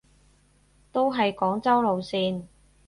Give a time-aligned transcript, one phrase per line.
[0.91, 2.47] 都係廣州路線